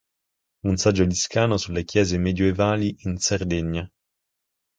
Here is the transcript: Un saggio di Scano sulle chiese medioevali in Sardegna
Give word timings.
Un 0.63 0.77
saggio 0.77 1.05
di 1.05 1.13
Scano 1.13 1.57
sulle 1.57 1.83
chiese 1.83 2.17
medioevali 2.17 2.95
in 3.01 3.17
Sardegna 3.19 3.87